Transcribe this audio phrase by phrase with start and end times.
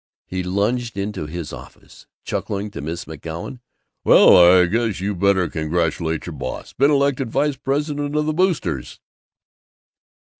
[0.25, 3.59] He lunged into his office, chuckling to Miss McGoun,
[4.03, 6.73] "Well, I guess you better congratulate your boss!
[6.73, 8.99] Been elected vice president of the Boosters!"